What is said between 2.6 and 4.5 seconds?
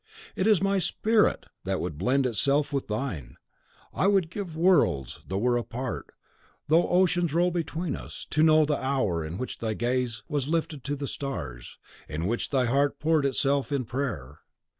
with thine. I would